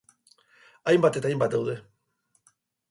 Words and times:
Hainbat 0.93 1.21
eta 1.21 1.31
hainbat 1.31 1.55
daude. 1.59 1.79